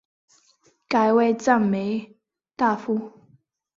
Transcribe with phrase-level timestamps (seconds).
[0.87, 2.15] 改为赞善
[2.55, 3.11] 大夫。